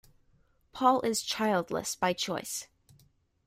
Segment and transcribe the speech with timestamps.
[0.73, 2.67] Paul is childless by choice.